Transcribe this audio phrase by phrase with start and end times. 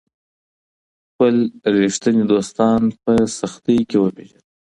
[1.09, 1.35] خپل
[1.77, 4.41] ریښتیني دوستان په سختۍ کي وپیژنه.